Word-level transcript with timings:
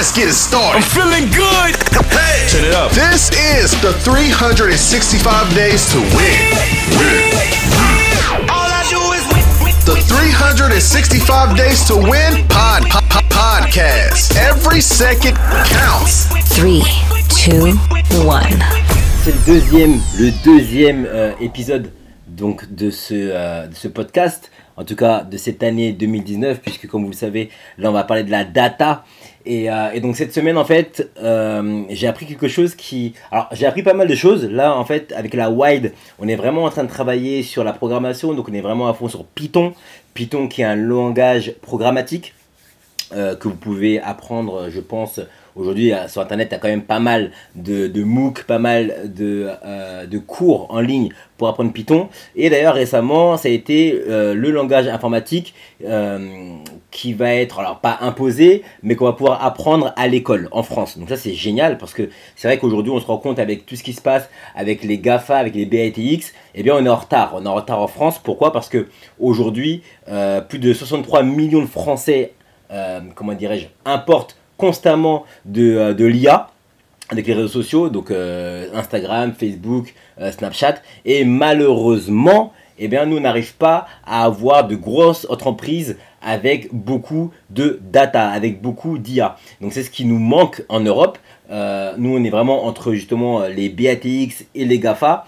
Let's 0.00 0.16
get 0.16 0.28
it 0.28 0.32
started. 0.32 0.80
I'm 0.80 0.88
feeling 0.96 1.28
good. 1.28 1.76
Hey, 2.08 2.48
Turn 2.48 2.64
it 2.64 2.72
up. 2.72 2.90
this 2.92 3.28
is 3.36 3.68
the 3.82 3.92
365 4.00 4.72
days 5.54 5.84
to 5.92 5.98
win. 6.16 6.40
All 8.48 8.64
I 8.64 8.80
do 8.88 8.96
is 9.12 9.20
win, 9.28 9.44
win, 9.60 9.76
The 9.84 10.00
365 10.00 11.54
days 11.54 11.84
to 11.88 11.96
win 12.00 12.48
pod, 12.48 12.88
pod, 12.88 13.04
pod- 13.10 13.28
podcast. 13.28 14.32
Every 14.40 14.80
second 14.80 15.36
counts. 15.68 16.32
Three, 16.48 16.80
two, 17.28 17.76
one. 18.24 18.56
C'est 19.22 19.32
le 19.36 19.44
deuxième, 19.44 20.00
le 20.18 20.30
deuxième 20.42 21.04
euh, 21.04 21.32
épisode 21.42 21.92
donc 22.26 22.72
de 22.74 22.90
ce, 22.90 23.12
euh, 23.12 23.66
de 23.66 23.74
ce 23.74 23.86
podcast, 23.86 24.50
en 24.78 24.84
tout 24.84 24.96
cas 24.96 25.24
de 25.24 25.36
cette 25.36 25.62
année 25.62 25.92
2019, 25.92 26.60
puisque 26.62 26.86
comme 26.86 27.02
vous 27.04 27.10
le 27.10 27.14
savez, 27.16 27.50
là 27.76 27.90
on 27.90 27.92
va 27.92 28.04
parler 28.04 28.22
de 28.22 28.30
la 28.30 28.44
data. 28.44 29.04
Et, 29.46 29.70
euh, 29.70 29.90
et 29.92 30.00
donc 30.00 30.16
cette 30.16 30.34
semaine 30.34 30.58
en 30.58 30.64
fait, 30.64 31.10
euh, 31.22 31.82
j'ai 31.88 32.06
appris 32.06 32.26
quelque 32.26 32.48
chose 32.48 32.74
qui... 32.74 33.14
Alors 33.30 33.48
j'ai 33.52 33.66
appris 33.66 33.82
pas 33.82 33.94
mal 33.94 34.08
de 34.08 34.14
choses. 34.14 34.44
Là 34.44 34.76
en 34.76 34.84
fait, 34.84 35.12
avec 35.16 35.34
la 35.34 35.50
Wide, 35.50 35.92
on 36.18 36.28
est 36.28 36.36
vraiment 36.36 36.64
en 36.64 36.70
train 36.70 36.84
de 36.84 36.88
travailler 36.88 37.42
sur 37.42 37.64
la 37.64 37.72
programmation, 37.72 38.34
donc 38.34 38.48
on 38.48 38.52
est 38.52 38.60
vraiment 38.60 38.88
à 38.88 38.94
fond 38.94 39.08
sur 39.08 39.24
Python. 39.24 39.72
Python 40.14 40.48
qui 40.48 40.62
est 40.62 40.66
un 40.66 40.76
langage 40.76 41.54
programmatique 41.62 42.34
euh, 43.12 43.34
que 43.34 43.48
vous 43.48 43.56
pouvez 43.56 44.00
apprendre, 44.00 44.68
je 44.70 44.80
pense. 44.80 45.20
Aujourd'hui, 45.56 45.92
euh, 45.92 46.06
sur 46.06 46.22
Internet, 46.22 46.48
il 46.50 46.54
y 46.54 46.56
a 46.56 46.58
quand 46.58 46.68
même 46.68 46.82
pas 46.82 47.00
mal 47.00 47.32
de, 47.56 47.88
de 47.88 48.04
MOOC, 48.04 48.44
pas 48.44 48.58
mal 48.58 49.12
de, 49.12 49.48
euh, 49.64 50.06
de 50.06 50.18
cours 50.18 50.66
en 50.70 50.80
ligne 50.80 51.10
pour 51.38 51.48
apprendre 51.48 51.72
Python. 51.72 52.08
Et 52.36 52.50
d'ailleurs, 52.50 52.74
récemment, 52.74 53.36
ça 53.36 53.48
a 53.48 53.50
été 53.50 54.00
euh, 54.08 54.34
le 54.34 54.50
langage 54.50 54.86
informatique 54.86 55.54
qui 56.90 57.14
va 57.14 57.32
être, 57.34 57.60
alors 57.60 57.80
pas 57.80 57.98
imposé, 58.02 58.62
mais 58.82 58.96
qu'on 58.96 59.06
va 59.06 59.14
pouvoir 59.14 59.44
apprendre 59.44 59.94
à 59.96 60.08
l'école 60.08 60.48
en 60.52 60.62
France. 60.62 60.98
Donc 60.98 61.08
ça, 61.08 61.16
c'est 61.16 61.32
génial 61.32 61.78
parce 61.78 61.94
que 61.94 62.10
c'est 62.36 62.48
vrai 62.48 62.58
qu'aujourd'hui, 62.58 62.92
on 62.92 63.00
se 63.00 63.06
rend 63.06 63.16
compte 63.16 63.38
avec 63.38 63.64
tout 63.64 63.76
ce 63.76 63.82
qui 63.82 63.94
se 63.94 64.02
passe 64.02 64.28
avec 64.54 64.84
les 64.84 64.98
GAFA, 64.98 65.38
avec 65.38 65.54
les 65.54 65.64
BATX, 65.64 66.34
eh 66.54 66.62
bien, 66.62 66.76
on 66.76 66.84
est 66.84 66.88
en 66.88 66.96
retard. 66.96 67.32
On 67.34 67.44
est 67.44 67.48
en 67.48 67.54
retard 67.54 67.80
en 67.80 67.86
France. 67.86 68.20
Pourquoi? 68.22 68.52
Parce 68.52 68.68
que 68.68 68.88
aujourd'hui, 69.18 69.82
plus 70.48 70.58
de 70.58 70.72
63 70.72 71.22
millions 71.22 71.62
de 71.62 71.66
Français 71.66 72.34
comment 73.16 73.34
dirais-je, 73.34 73.66
importe 73.84 74.36
constamment 74.60 75.24
de, 75.46 75.74
euh, 75.76 76.08
l'IA 76.08 76.50
avec 77.08 77.26
les 77.26 77.32
réseaux 77.34 77.48
sociaux, 77.48 77.88
donc 77.88 78.12
euh, 78.12 78.68
Instagram, 78.72 79.32
Facebook, 79.36 79.94
euh, 80.20 80.30
Snapchat, 80.30 80.76
et 81.04 81.24
malheureusement, 81.24 82.52
eh 82.78 82.86
bien, 82.86 83.04
nous 83.06 83.16
on 83.16 83.20
n'arrive 83.20 83.54
pas 83.56 83.88
à 84.06 84.24
avoir 84.24 84.68
de 84.68 84.76
grosses 84.76 85.26
entreprises 85.28 85.96
avec 86.22 86.68
beaucoup 86.72 87.32
de 87.48 87.80
data, 87.82 88.28
avec 88.28 88.62
beaucoup 88.62 88.98
d'IA. 88.98 89.36
Donc 89.60 89.72
c'est 89.72 89.82
ce 89.82 89.90
qui 89.90 90.04
nous 90.04 90.18
manque 90.18 90.62
en 90.68 90.80
Europe. 90.80 91.18
Nous 91.50 92.16
on 92.16 92.22
est 92.22 92.30
vraiment 92.30 92.64
entre 92.66 92.92
justement 92.92 93.46
les 93.46 93.68
BATX 93.70 94.44
et 94.54 94.64
les 94.64 94.78
GAFA, 94.78 95.26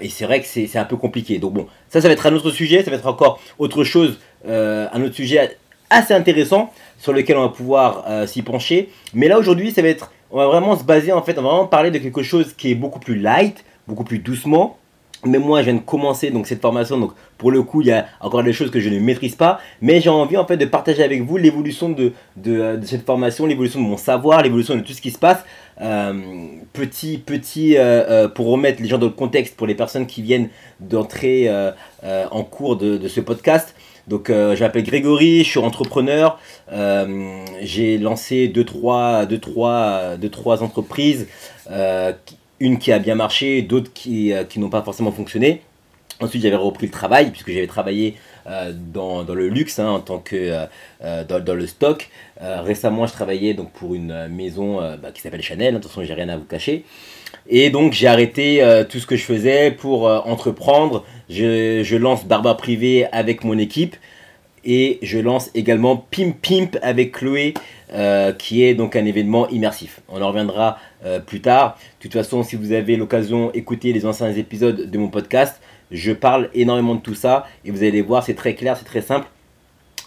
et 0.00 0.08
c'est 0.08 0.24
vrai 0.24 0.40
que 0.40 0.46
c'est 0.46 0.76
un 0.76 0.84
peu 0.84 0.96
compliqué. 0.96 1.38
Donc 1.38 1.52
bon, 1.52 1.66
ça 1.88 2.00
ça 2.00 2.08
va 2.08 2.14
être 2.14 2.26
un 2.26 2.34
autre 2.34 2.50
sujet, 2.50 2.82
ça 2.82 2.90
va 2.90 2.96
être 2.96 3.06
encore 3.06 3.40
autre 3.58 3.84
chose, 3.84 4.18
un 4.48 5.02
autre 5.02 5.14
sujet 5.14 5.56
assez 5.92 6.14
intéressant 6.14 6.72
sur 7.02 7.12
lequel 7.12 7.36
on 7.36 7.42
va 7.42 7.48
pouvoir 7.48 8.04
euh, 8.08 8.28
s'y 8.28 8.42
pencher. 8.42 8.88
Mais 9.12 9.26
là 9.26 9.36
aujourd'hui, 9.36 9.72
ça 9.72 9.82
va 9.82 9.88
être, 9.88 10.12
on 10.30 10.36
va 10.36 10.46
vraiment 10.46 10.78
se 10.78 10.84
baser 10.84 11.12
en 11.12 11.20
fait, 11.20 11.36
on 11.36 11.42
va 11.42 11.48
vraiment 11.48 11.66
parler 11.66 11.90
de 11.90 11.98
quelque 11.98 12.22
chose 12.22 12.54
qui 12.56 12.70
est 12.70 12.76
beaucoup 12.76 13.00
plus 13.00 13.16
light, 13.16 13.64
beaucoup 13.88 14.04
plus 14.04 14.20
doucement. 14.20 14.78
Mais 15.24 15.38
moi, 15.38 15.60
je 15.60 15.66
viens 15.66 15.74
de 15.74 15.80
commencer 15.80 16.30
donc 16.30 16.46
cette 16.46 16.60
formation, 16.60 16.98
donc 16.98 17.12
pour 17.38 17.50
le 17.50 17.62
coup, 17.62 17.80
il 17.80 17.88
y 17.88 17.92
a 17.92 18.06
encore 18.20 18.44
des 18.44 18.52
choses 18.52 18.70
que 18.70 18.78
je 18.78 18.88
ne 18.88 18.98
maîtrise 19.00 19.34
pas, 19.34 19.60
mais 19.80 20.00
j'ai 20.00 20.10
envie 20.10 20.36
en 20.36 20.46
fait 20.46 20.56
de 20.56 20.64
partager 20.64 21.02
avec 21.02 21.22
vous 21.22 21.36
l'évolution 21.36 21.88
de, 21.88 22.12
de, 22.36 22.60
euh, 22.60 22.82
cette 22.82 23.04
formation, 23.04 23.46
l'évolution 23.46 23.80
de 23.80 23.86
mon 23.86 23.96
savoir, 23.96 24.42
l'évolution 24.42 24.76
de 24.76 24.80
tout 24.80 24.92
ce 24.92 25.00
qui 25.00 25.10
se 25.10 25.18
passe. 25.18 25.44
Euh, 25.80 26.12
petit, 26.72 27.18
petit, 27.18 27.76
pour 28.34 28.46
remettre 28.46 28.80
les 28.80 28.88
gens 28.88 28.98
dans 28.98 29.06
le 29.06 29.12
contexte, 29.12 29.56
pour 29.56 29.66
les 29.66 29.74
personnes 29.74 30.06
qui 30.06 30.22
viennent 30.22 30.50
d'entrer 30.78 31.50
en 32.30 32.44
cours 32.44 32.76
de, 32.76 32.96
de 32.96 33.08
ce 33.08 33.20
podcast. 33.20 33.74
Donc, 34.08 34.30
euh, 34.30 34.56
je 34.56 34.62
m'appelle 34.62 34.82
Grégory, 34.82 35.44
je 35.44 35.50
suis 35.50 35.58
entrepreneur. 35.58 36.38
Euh, 36.72 37.44
j'ai 37.60 37.98
lancé 37.98 38.48
deux 38.48 38.64
trois, 38.64 39.26
deux, 39.26 39.38
trois, 39.38 40.16
deux, 40.16 40.30
trois 40.30 40.62
entreprises. 40.62 41.28
euh, 41.70 42.12
une 42.60 42.78
qui 42.78 42.92
a 42.92 43.00
bien 43.00 43.16
marché, 43.16 43.62
d'autres 43.62 43.92
qui, 43.92 44.32
euh, 44.32 44.44
qui 44.44 44.60
n'ont 44.60 44.70
pas 44.70 44.82
forcément 44.82 45.10
fonctionné. 45.10 45.62
Ensuite, 46.20 46.42
j'avais 46.42 46.54
repris 46.56 46.86
le 46.86 46.92
travail, 46.92 47.30
puisque 47.32 47.50
j'avais 47.50 47.66
travaillé 47.66 48.14
dans, 48.92 49.24
le 49.24 49.48
luxe, 49.48 49.80
hein, 49.80 49.88
en 49.88 50.00
tant 50.00 50.18
que 50.18 50.66
dans, 51.00 51.54
le 51.54 51.66
stock. 51.66 52.08
Récemment, 52.40 53.06
je 53.06 53.12
travaillais 53.12 53.54
donc 53.54 53.72
pour 53.72 53.94
une 53.94 54.28
maison 54.28 54.76
bah, 55.02 55.10
qui 55.12 55.20
s'appelle 55.20 55.42
Chanel. 55.42 55.74
Attention, 55.74 56.04
j'ai 56.04 56.14
rien 56.14 56.28
à 56.28 56.36
vous 56.36 56.44
cacher. 56.44 56.84
Et 57.48 57.70
donc, 57.70 57.92
j'ai 57.92 58.06
arrêté 58.06 58.62
euh, 58.62 58.84
tout 58.84 58.98
ce 58.98 59.06
que 59.06 59.16
je 59.16 59.24
faisais 59.24 59.70
pour 59.70 60.08
euh, 60.08 60.20
entreprendre. 60.24 61.04
Je, 61.28 61.96
lance 61.96 62.24
Barba 62.24 62.54
Privé 62.54 63.06
avec 63.12 63.44
mon 63.44 63.58
équipe. 63.58 63.96
Et 64.64 65.00
je 65.02 65.18
lance 65.18 65.50
également 65.54 65.96
Pimp 65.96 66.36
Pimp 66.40 66.78
avec 66.82 67.12
Chloé, 67.12 67.54
euh, 67.92 68.32
qui 68.32 68.62
est 68.62 68.74
donc 68.74 68.94
un 68.94 69.04
événement 69.04 69.48
immersif. 69.48 70.00
On 70.08 70.22
en 70.22 70.28
reviendra 70.28 70.78
plus 71.26 71.40
tard. 71.40 71.76
De 71.98 72.04
toute 72.04 72.12
façon, 72.12 72.44
si 72.44 72.54
vous 72.54 72.70
avez 72.70 72.94
l'occasion 72.96 73.50
d'écouter 73.50 73.92
les 73.92 74.06
anciens 74.06 74.32
épisodes 74.32 74.88
de 74.88 74.98
mon 74.98 75.08
podcast, 75.08 75.60
je 75.90 76.12
parle 76.12 76.48
énormément 76.54 76.94
de 76.94 77.00
tout 77.00 77.16
ça. 77.16 77.44
Et 77.64 77.72
vous 77.72 77.82
allez 77.82 78.02
voir, 78.02 78.22
c'est 78.22 78.34
très 78.34 78.54
clair, 78.54 78.76
c'est 78.76 78.84
très 78.84 79.00
simple. 79.00 79.26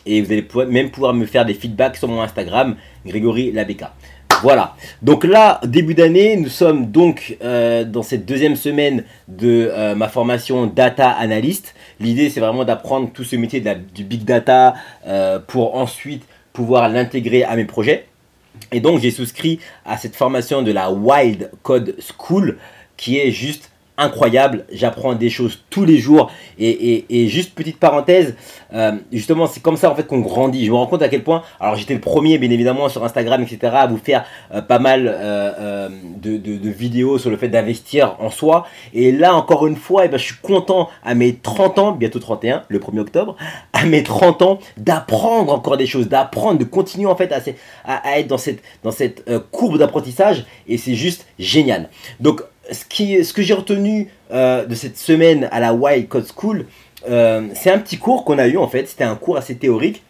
Et 0.06 0.22
vous 0.22 0.32
allez 0.32 0.48
même 0.70 0.90
pouvoir 0.90 1.14
me 1.14 1.26
faire 1.26 1.46
des 1.46 1.54
feedbacks 1.54 1.98
sur 1.98 2.08
mon 2.08 2.22
Instagram, 2.22 2.78
Grégory 3.06 3.52
Labeka. 3.52 3.94
Voilà. 4.42 4.76
Donc 5.02 5.24
là, 5.24 5.60
début 5.64 5.94
d'année, 5.94 6.38
nous 6.38 6.50
sommes 6.50 6.92
donc 6.92 7.38
euh, 7.44 7.84
dans 7.84 8.04
cette 8.04 8.26
deuxième 8.26 8.56
semaine 8.56 9.04
de 9.28 9.70
euh, 9.72 9.96
ma 9.96 10.08
formation 10.08 10.66
Data 10.66 11.10
Analyst. 11.10 11.76
L'idée, 12.00 12.30
c'est 12.30 12.40
vraiment 12.40 12.66
d'apprendre 12.66 13.10
tout 13.14 13.24
ce 13.24 13.36
métier 13.36 13.64
du 13.94 14.04
big 14.04 14.24
data 14.24 14.76
euh, 15.08 15.40
pour 15.40 15.76
ensuite 15.76 16.24
pouvoir 16.54 16.90
l'intégrer 16.90 17.44
à 17.44 17.56
mes 17.56 17.66
projets. 17.66 18.08
Et 18.72 18.80
donc, 18.80 19.00
j'ai 19.00 19.12
souscrit 19.12 19.60
à 19.86 19.98
cette 19.98 20.16
formation 20.16 20.62
de 20.62 20.72
la 20.72 20.92
Wild 20.92 21.52
Code 21.64 21.96
School 22.00 22.58
qui 22.98 23.18
est 23.20 23.32
juste 23.32 23.72
incroyable. 23.98 24.66
J'apprends 24.72 25.14
des 25.14 25.30
choses 25.30 25.60
tous 25.70 25.86
les 25.86 25.98
jours. 25.98 26.32
Et, 26.60 26.70
et- 26.70 27.06
et 27.10 27.28
juste 27.28 27.54
petite 27.56 27.78
parenthèse, 27.80 28.36
euh, 28.74 28.94
justement, 29.12 29.48
c'est 29.48 29.62
comme 29.62 29.78
ça 29.78 29.90
en 29.92 29.96
fait 29.96 30.06
qu'on 30.08 30.20
grandit. 30.20 30.66
Je 30.66 30.72
me 30.72 30.76
rends 30.76 30.88
compte 30.88 31.02
à 31.02 31.10
quel 31.10 31.24
point. 31.24 31.44
Alors, 31.60 31.76
j'étais 31.76 31.94
le 31.94 32.00
premier, 32.02 32.38
bien 32.38 32.50
évidemment, 32.50 32.90
sur 32.90 33.04
Instagram, 33.04 33.42
etc., 33.44 33.74
à 33.76 33.88
vous 33.88 33.98
faire 33.98 34.26
euh, 34.54 34.62
pas 34.62 34.80
mal 34.80 35.08
euh, 35.08 35.90
de, 36.18 36.70
vidéos 36.70 37.18
sur 37.20 37.30
le 37.30 37.38
fait 37.38 37.48
d'investir 37.48 38.16
en 38.20 38.30
soi. 38.30 38.66
Et 38.94 39.12
là, 39.12 39.36
encore 39.36 39.68
une 39.68 39.76
fois, 39.76 40.06
eh 40.06 40.08
ben, 40.10 40.18
je 40.18 40.26
suis 40.26 40.36
content 40.42 40.90
à 41.04 41.16
mes 41.16 41.36
30 41.36 41.80
ans, 41.80 41.92
bientôt 41.94 42.20
31, 42.20 42.64
le 42.68 42.80
1er 42.80 43.00
octobre, 43.00 43.36
à 43.74 43.86
mes 43.86 44.04
30 44.04 44.42
ans, 44.42 44.60
d'apprendre 44.78 45.54
encore 45.54 45.78
des 45.78 45.88
choses, 45.88 46.08
d'apprendre, 46.10 46.60
de 46.60 46.64
continuer 46.66 47.06
en 47.08 47.16
fait 47.16 47.32
à, 47.32 47.40
à- 47.86 48.20
être 48.20 48.28
dans 48.28 48.38
cette, 48.38 48.62
dans 48.84 48.92
cette 48.92 49.24
courbe 49.52 49.78
d'apprentissage. 49.78 50.46
Et 50.68 50.78
c'est 50.78 50.96
juste 50.96 51.26
génial. 51.40 51.90
Donc, 52.20 52.42
ce, 52.72 53.34
que 53.34 53.42
j'ai 53.42 53.54
retenu 53.54 54.10
euh, 54.32 54.66
de 54.66 54.76
cette 54.76 54.98
semaine 54.98 55.48
à 55.52 55.60
la 55.60 55.74
Wild 55.74 56.08
Code 56.08 56.28
School, 56.36 56.66
euh, 57.10 57.48
c'est 57.54 57.72
un 57.72 57.80
petit 57.80 57.98
cours 57.98 58.26
qu'on 58.26 58.38
a 58.40 58.48
eu 58.48 58.58
en 58.58 58.68
fait. 58.68 58.88
C'était 58.88 59.04
un 59.04 59.16
cours 59.16 59.38
assez 59.38 59.56
théorique 59.56 60.02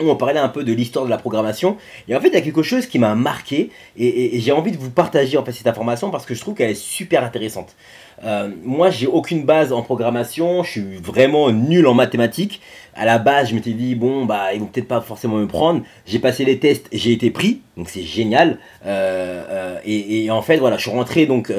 où 0.00 0.08
on 0.08 0.16
parlait 0.16 0.40
un 0.40 0.48
peu 0.48 0.64
de 0.64 0.72
l'histoire 0.72 1.04
de 1.04 1.10
la 1.10 1.18
programmation. 1.18 1.76
Et 2.08 2.16
en 2.16 2.20
fait, 2.20 2.28
il 2.28 2.34
y 2.34 2.38
a 2.38 2.40
quelque 2.40 2.62
chose 2.62 2.86
qui 2.86 2.98
m'a 2.98 3.14
marqué 3.14 3.70
et, 3.98 4.06
et- 4.06 4.36
et 4.36 4.40
j'ai 4.40 4.52
envie 4.52 4.72
de 4.72 4.78
vous 4.78 4.90
partager 4.90 5.36
en 5.36 5.44
fait 5.44 5.52
cette 5.52 5.66
information 5.66 6.10
parce 6.10 6.24
que 6.24 6.34
je 6.34 6.40
trouve 6.40 6.54
qu'elle 6.54 6.70
est 6.70 6.74
super 6.74 7.22
intéressante. 7.22 7.76
Euh, 8.24 8.50
moi, 8.62 8.90
j'ai 8.90 9.06
aucune 9.06 9.44
base 9.44 9.72
en 9.72 9.82
programmation, 9.82 10.62
je 10.62 10.70
suis 10.70 10.96
vraiment 10.96 11.50
nul 11.50 11.86
en 11.86 11.94
mathématiques. 11.94 12.60
À 12.94 13.04
la 13.06 13.18
base, 13.18 13.50
je 13.50 13.54
m'étais 13.54 13.72
dit 13.72 13.94
bon 13.94 14.24
bah 14.26 14.52
ils 14.52 14.60
vont 14.60 14.66
peut-être 14.66 14.88
pas 14.88 15.00
forcément 15.00 15.36
me 15.36 15.46
prendre. 15.46 15.82
J'ai 16.06 16.18
passé 16.18 16.44
les 16.44 16.58
tests, 16.58 16.88
j'ai 16.92 17.12
été 17.12 17.30
pris, 17.30 17.60
donc 17.76 17.88
c'est 17.88 18.02
génial. 18.02 18.58
Euh, 18.84 19.44
euh, 19.48 19.78
et, 19.86 20.28
en 20.30 20.42
fait 20.42 20.58
voilà, 20.58 20.76
je 20.76 20.82
suis 20.82 20.90
rentré 20.90 21.24
donc 21.26 21.52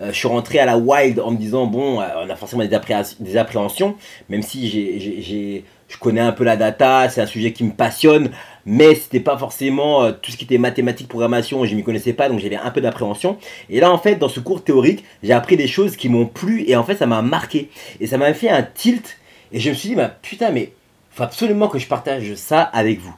je 0.00 0.12
suis 0.12 0.28
rentré 0.28 0.58
à 0.58 0.66
la 0.66 0.76
Wild 0.76 1.18
en 1.20 1.30
me 1.30 1.38
disant 1.38 1.66
bon, 1.66 2.00
on 2.00 2.30
a 2.30 2.36
forcément 2.36 2.62
des, 2.64 2.78
des 3.20 3.36
appréhensions, 3.36 3.96
même 4.28 4.42
si 4.42 4.68
j'ai- 4.68 5.64
je 5.88 5.96
connais 5.98 6.20
un 6.20 6.32
peu 6.32 6.44
la 6.44 6.56
data, 6.56 7.08
c'est 7.08 7.20
un 7.20 7.26
sujet 7.26 7.52
qui 7.52 7.64
me 7.64 7.72
passionne, 7.72 8.30
mais 8.66 8.94
c'était 8.94 9.20
pas 9.20 9.36
forcément 9.36 10.02
euh, 10.04 10.12
tout 10.12 10.30
ce 10.32 10.36
qui 10.36 10.44
était 10.44 10.58
mathématiques, 10.58 11.08
programmation, 11.08 11.64
je 11.64 11.74
m'y 11.74 11.84
connaissais 11.84 12.12
pas, 12.14 12.28
donc 12.28 12.40
j'avais 12.40 12.56
un 12.56 12.70
peu 12.70 12.80
d'appréhension. 12.80 13.36
Et 13.70 13.80
là 13.80 13.90
en 13.92 13.98
fait, 13.98 14.16
dans 14.16 14.28
ce 14.28 14.40
cours 14.40 14.64
théorique, 14.64 15.04
j'ai 15.22 15.32
appris 15.32 15.56
des 15.56 15.68
choses 15.68 15.96
qui 15.96 16.08
m'ont 16.08 16.26
plu 16.26 16.64
et 16.66 16.74
en 16.76 16.84
fait 16.84 16.96
ça 16.96 17.06
m'a 17.06 17.22
marqué 17.22 17.70
et 18.00 18.06
ça 18.06 18.16
m'a 18.18 18.32
fait 18.34 18.48
un 18.48 18.62
tilt 18.62 19.18
et 19.52 19.60
je 19.60 19.70
me 19.70 19.74
suis 19.74 19.90
dit 19.90 19.94
bah 19.94 20.14
putain 20.22 20.50
mais 20.50 20.72
faut 21.10 21.22
absolument 21.22 21.68
que 21.68 21.78
je 21.78 21.86
partage 21.86 22.34
ça 22.34 22.62
avec 22.62 22.98
vous. 23.00 23.14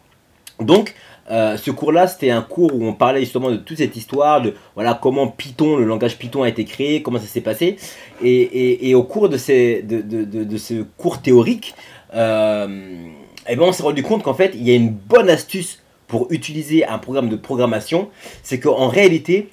Donc 0.61 0.95
euh, 1.31 1.57
ce 1.57 1.71
cours-là, 1.73 2.07
c'était 2.07 2.31
un 2.31 2.41
cours 2.43 2.73
où 2.75 2.87
on 2.87 2.93
parlait 2.93 3.21
justement 3.21 3.51
de 3.51 3.57
toute 3.57 3.79
cette 3.79 3.97
histoire, 3.97 4.41
de 4.43 4.55
voilà 4.77 4.95
comment 5.01 5.27
Python, 5.27 5.77
le 5.77 5.85
langage 5.85 6.19
Python 6.19 6.45
a 6.45 6.49
été 6.49 6.65
créé, 6.65 7.03
comment 7.03 7.19
ça 7.19 7.27
s'est 7.27 7.41
passé. 7.41 7.77
Et, 8.23 8.31
et- 8.43 8.89
et 8.91 8.95
au 8.95 9.03
cours 9.03 9.29
de, 9.29 9.37
ces, 9.37 9.83
de, 9.83 10.03
de- 10.03 10.23
de- 10.25 10.45
de 10.45 10.57
ce 10.57 10.85
cours 10.97 11.21
théorique, 11.21 11.75
euh, 12.15 13.09
eh 13.49 13.57
ben 13.57 13.63
on 13.63 13.73
s'est 13.73 13.83
rendu 13.83 14.03
compte 14.03 14.23
qu'en 14.23 14.35
fait, 14.35 14.53
il 14.55 14.63
y 14.63 14.73
a 14.73 14.75
une 14.75 14.91
bonne 14.91 15.29
astuce 15.29 15.83
pour 16.07 16.29
utiliser 16.31 16.87
un 16.87 16.99
programme 16.99 17.29
de 17.29 17.37
programmation, 17.37 18.11
c'est 18.43 18.61
qu'en 18.61 18.89
réalité, 18.89 19.51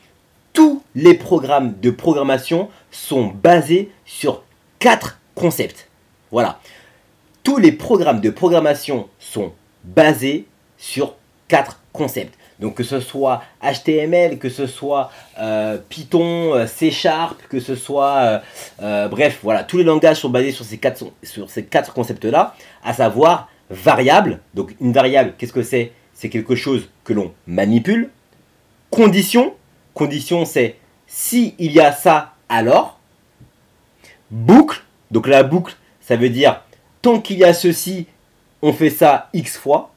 tous 0.54 0.84
les 0.96 1.16
programmes 1.16 1.80
de 1.82 1.90
programmation 1.90 2.70
sont 2.92 3.28
basés 3.28 3.90
sur 4.06 4.44
quatre 4.80 5.20
concepts. 5.36 5.90
Voilà. 6.32 6.60
Tous 7.44 7.58
les 7.58 7.72
programmes 7.72 8.22
de 8.22 8.30
programmation 8.30 9.10
sont 9.20 9.52
basés 9.84 10.46
sur 10.78 11.16
quatre 11.48 11.80
concepts. 11.92 12.38
Donc 12.60 12.76
que 12.76 12.84
ce 12.84 13.00
soit 13.00 13.44
HTML, 13.62 14.38
que 14.38 14.50
ce 14.50 14.68
soit 14.68 15.12
euh, 15.40 15.78
Python, 15.90 16.54
euh, 16.54 16.68
C 16.68 16.92
Sharp, 16.92 17.42
que 17.50 17.60
ce 17.60 17.76
soit... 17.76 18.42
Euh, 18.82 19.08
bref, 19.08 19.40
voilà, 19.44 19.64
tous 19.64 19.78
les 19.78 19.84
langages 19.84 20.18
sont 20.18 20.30
basés 20.30 20.52
sur 20.52 20.66
ces 20.66 20.78
quatre, 20.78 21.94
concepts-là, 21.94 22.56
à 22.84 22.94
savoir 22.94 23.50
variable. 23.70 24.40
Donc 24.54 24.76
une 24.80 24.94
variable, 24.94 25.34
qu'est-ce 25.38 25.54
que 25.54 25.64
c'est? 25.64 25.92
C'est 26.14 26.30
quelque 26.30 26.56
chose 26.56 26.90
que 27.04 27.14
l'on 27.14 27.34
manipule. 27.48 28.10
Condition, 28.92 29.54
condition 29.94 30.46
c'est 30.46 30.78
si 31.08 31.56
il 31.60 31.72
y 31.72 31.80
a 31.80 31.92
ça, 31.92 32.34
alors. 32.50 33.00
Boucle, 34.32 34.84
donc 35.12 35.28
la 35.28 35.44
boucle, 35.44 35.76
ça 36.02 36.16
veut 36.16 36.30
dire 36.30 36.62
tant 37.04 37.20
qu'il 37.20 37.38
y 37.38 37.44
a 37.44 37.54
ceci, 37.54 38.08
on 38.64 38.74
fait 38.74 38.90
ça 38.90 39.30
x 39.34 39.58
fois. 39.58 39.93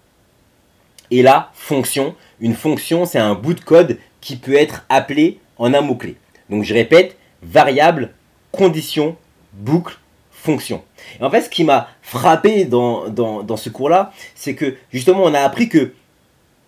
Et 1.10 1.22
la 1.22 1.50
fonction, 1.54 2.14
une 2.40 2.54
fonction, 2.54 3.06
c'est 3.06 3.18
un 3.18 3.34
bout 3.34 3.54
de 3.54 3.60
code 3.60 3.98
qui 4.20 4.36
peut 4.36 4.54
être 4.54 4.84
appelé 4.88 5.38
en 5.58 5.72
un 5.72 5.80
mot-clé. 5.80 6.16
Donc 6.50 6.64
je 6.64 6.74
répète, 6.74 7.16
variable, 7.42 8.12
condition, 8.52 9.16
boucle, 9.52 9.98
fonction. 10.30 10.82
Et 11.20 11.24
en 11.24 11.30
fait, 11.30 11.42
ce 11.42 11.50
qui 11.50 11.64
m'a 11.64 11.88
frappé 12.02 12.64
dans, 12.64 13.08
dans, 13.08 13.56
ce 13.56 13.68
cours-là, 13.68 14.12
c'est 14.34 14.54
que 14.54 14.76
justement, 14.92 15.22
on 15.24 15.34
a 15.34 15.40
appris 15.40 15.68
que 15.68 15.92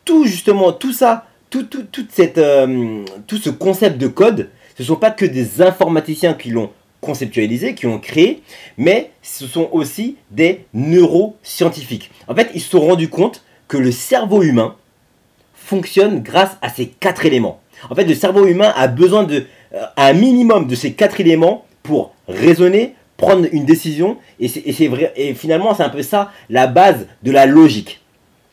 tout 0.05 0.25
justement, 0.26 0.73
tout 0.73 0.93
ça, 0.93 1.26
tout, 1.50 1.64
tout, 1.64 1.87
cette, 2.11 2.38
euh, 2.38 3.05
tout 3.26 3.37
ce 3.37 3.50
concept 3.50 3.99
de 3.99 4.08
code, 4.08 4.50
ce 4.76 4.82
ne 4.82 4.87
sont 4.87 4.96
pas 4.96 5.11
que 5.11 5.25
des 5.25 5.62
informaticiens 5.62 6.35
qui 6.35 6.50
l'ont 6.50 6.70
conceptualisé, 7.00 7.75
qui 7.75 7.87
ont 7.87 7.99
créé, 7.99 8.43
mais 8.76 9.11
ce 9.23 9.46
sont 9.46 9.69
aussi 9.73 10.17
des 10.31 10.64
neuroscientifiques. 10.75 12.11
En 12.26 12.35
fait, 12.35 12.50
ils 12.55 12.61
se 12.61 12.70
sont 12.70 12.81
rendus 12.81 13.08
compte 13.08 13.44
que 13.69 13.76
le 13.76 13.93
cerveau 13.93 14.43
humain, 14.43 14.75
fonctionne 15.69 16.23
grâce 16.23 16.56
à 16.62 16.70
ces 16.70 16.87
quatre 16.87 17.26
éléments. 17.26 17.61
En 17.91 17.94
fait, 17.94 18.05
le 18.05 18.15
cerveau 18.15 18.47
humain 18.47 18.73
a 18.75 18.88
besoin 18.88 19.25
de 19.25 19.44
euh, 19.75 19.82
un 19.97 20.15
minimum 20.15 20.67
de 20.67 20.75
ces 20.75 20.94
quatre 20.94 21.20
éléments 21.20 21.67
pour 21.82 22.15
raisonner, 22.26 22.94
prendre 23.19 23.47
une 23.53 23.67
décision, 23.67 24.17
et 24.41 24.49
c'est 24.49 24.88
vrai. 24.88 25.12
Et 25.17 25.35
finalement, 25.35 25.75
c'est 25.75 25.82
un 25.82 25.91
peu 25.91 26.03
ça 26.03 26.32
la 26.49 26.67
base 26.67 27.06
de 27.23 27.31
la 27.31 27.44
logique. 27.44 28.00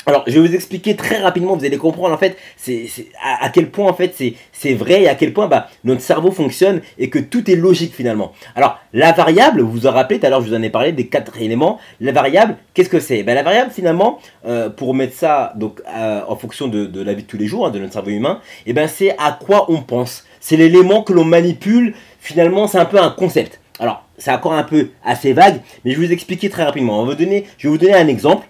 Alors, 0.07 0.23
je 0.27 0.39
vais 0.39 0.47
vous 0.47 0.53
expliquer 0.53 0.95
très 0.95 1.17
rapidement, 1.17 1.55
vous 1.55 1.65
allez 1.65 1.77
comprendre 1.77 2.13
en 2.13 2.17
fait 2.17 2.37
c'est, 2.57 2.87
à, 3.23 3.49
quel 3.49 3.71
point 3.71 3.89
en 3.89 3.93
fait 3.95 4.15
c'est, 4.53 4.73
vrai 4.75 5.03
et 5.03 5.09
à 5.09 5.15
quel 5.15 5.33
point 5.33 5.47
bah, 5.47 5.67
notre 5.83 6.01
cerveau 6.01 6.31
fonctionne 6.31 6.81
et 6.99 7.09
que 7.09 7.17
tout 7.17 7.49
est 7.49 7.55
logique 7.55 7.95
finalement. 7.95 8.31
Alors, 8.55 8.79
la 8.93 9.13
variable, 9.13 9.61
vous 9.61 9.71
vous 9.71 9.87
en 9.87 9.91
rappelez, 9.91 10.19
tout 10.19 10.27
à 10.27 10.29
l'heure 10.29 10.41
je 10.41 10.49
vous 10.49 10.53
en 10.53 10.61
ai 10.61 10.69
parlé 10.69 10.91
des 10.91 11.07
quatre 11.07 11.41
éléments. 11.41 11.79
La 11.99 12.11
variable, 12.11 12.57
qu'est-ce 12.75 12.89
que 12.89 12.99
c'est? 12.99 13.23
Ben, 13.23 13.33
La 13.33 13.41
variable 13.41 13.71
finalement, 13.71 14.19
euh, 14.45 14.69
pour 14.69 14.93
mettre 14.93 15.15
ça 15.15 15.53
donc, 15.55 15.81
euh, 15.87 16.21
en 16.27 16.35
fonction 16.35 16.67
de, 16.67 17.01
la 17.01 17.13
vie 17.13 17.23
de 17.23 17.27
tous 17.27 17.37
les 17.37 17.47
jours, 17.47 17.65
hein, 17.65 17.71
de 17.71 17.79
notre 17.79 17.93
cerveau 17.93 18.11
humain, 18.11 18.41
et 18.67 18.71
eh 18.71 18.73
ben, 18.73 18.87
c'est 18.87 19.15
à 19.17 19.31
quoi 19.31 19.71
on 19.71 19.81
pense. 19.81 20.23
C'est 20.39 20.57
l'élément 20.57 21.01
que 21.01 21.13
l'on 21.13 21.25
manipule, 21.25 21.95
finalement 22.19 22.67
c'est 22.67 22.77
un 22.77 22.85
peu 22.85 22.99
un 22.99 23.09
concept. 23.09 23.59
Alors, 23.79 24.05
c'est 24.19 24.31
encore 24.31 24.53
un 24.53 24.63
peu 24.63 24.89
assez 25.03 25.33
vague, 25.33 25.61
mais 25.83 25.91
je 25.91 25.99
vais 25.99 26.05
vous 26.05 26.13
expliquer 26.13 26.49
très 26.49 26.63
rapidement. 26.63 27.01
On 27.01 27.05
va 27.05 27.15
donner, 27.15 27.45
je 27.57 27.67
vais 27.67 27.71
vous 27.71 27.77
donner 27.79 27.95
un 27.95 28.07
exemple 28.07 28.47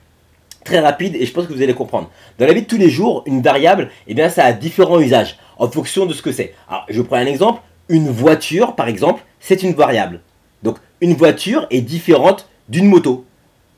très 0.65 0.79
rapide 0.79 1.15
et 1.15 1.25
je 1.25 1.31
pense 1.31 1.47
que 1.47 1.53
vous 1.53 1.61
allez 1.61 1.73
comprendre. 1.73 2.09
Dans 2.37 2.45
la 2.45 2.51
vie 2.51 2.63
de 2.63 2.67
tous 2.67 2.77
les 2.77 2.89
jours, 2.89 3.23
une 3.25 3.41
variable, 3.41 3.89
eh 4.07 4.13
bien, 4.13 4.27
ça 4.27 4.43
a 4.43 4.51
différents 4.51 4.99
usages 4.99 5.37
en 5.57 5.69
fonction 5.69 6.05
de 6.05 6.13
ce 6.13 6.21
que 6.21 6.33
c'est. 6.33 6.53
Alors, 6.67 6.85
je 6.89 7.01
prends 7.01 7.15
un 7.15 7.25
exemple. 7.25 7.61
Une 7.87 8.09
voiture, 8.09 8.75
par 8.75 8.89
exemple, 8.89 9.23
c'est 9.39 9.63
une 9.63 9.73
variable. 9.73 10.19
Donc, 10.63 10.77
une 10.99 11.13
voiture 11.13 11.67
est 11.69 11.81
différente 11.81 12.49
d'une 12.67 12.87
moto. 12.87 13.23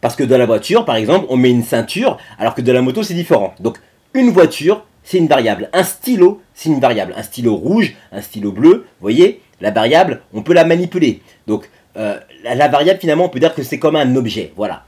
Parce 0.02 0.16
que 0.16 0.24
dans 0.24 0.38
la 0.38 0.46
voiture, 0.46 0.86
par 0.86 0.96
exemple, 0.96 1.28
on 1.30 1.38
met 1.38 1.50
une 1.50 1.64
ceinture, 1.64 2.18
alors 2.40 2.56
que 2.56 2.62
dans 2.62 2.74
la 2.74 2.82
moto, 2.82 3.04
c'est 3.04 3.14
différent. 3.14 3.54
Donc, 3.60 3.78
une 4.14 4.30
voiture, 4.30 4.86
c'est 5.04 5.18
une 5.18 5.28
variable. 5.28 5.70
Un 5.74 5.84
stylo, 5.84 6.42
c'est 6.54 6.70
une 6.70 6.80
variable. 6.80 7.14
Un 7.18 7.24
stylo 7.24 7.56
rouge, 7.56 7.96
un 8.12 8.22
stylo 8.22 8.52
bleu, 8.52 8.72
vous 8.72 9.02
voyez, 9.02 9.42
la 9.60 9.72
variable, 9.72 10.22
on 10.34 10.42
peut 10.42 10.54
la 10.54 10.64
manipuler. 10.64 11.22
Donc, 11.48 11.70
euh, 11.98 12.18
la, 12.44 12.56
la 12.56 12.68
variable, 12.70 13.00
finalement, 13.00 13.26
on 13.26 13.30
peut 13.30 13.40
dire 13.40 13.54
que 13.54 13.64
c'est 13.64 13.80
comme 13.80 13.96
un 13.96 14.16
objet. 14.16 14.54
Voilà. 14.56 14.86